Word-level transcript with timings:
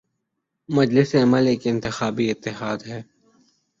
مجلس 0.69 1.15
عمل 1.15 1.47
ایک 1.47 1.67
انتخابی 1.67 2.29
اتحاد 2.31 2.77
ہے۔ 2.87 3.01